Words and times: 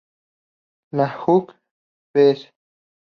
La 0.95 1.07
Uk 1.35 1.47
vz. 2.15 2.39